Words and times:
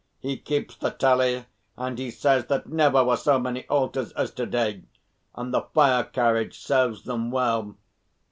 He 0.19 0.35
keeps 0.35 0.75
the 0.77 0.89
tally, 0.89 1.45
and 1.77 1.99
he 1.99 2.09
says 2.09 2.47
that 2.47 2.65
never 2.67 3.03
were 3.03 3.15
so 3.17 3.37
many 3.37 3.67
altars 3.67 4.11
as 4.13 4.31
today, 4.31 4.81
and 5.35 5.53
the 5.53 5.61
fire 5.75 6.03
carriage 6.05 6.57
serves 6.57 7.03
them 7.03 7.29
well. 7.29 7.77